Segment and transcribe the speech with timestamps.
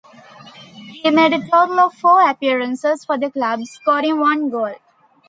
[0.93, 4.73] He made a total of four appearances for the club, scoring one goal.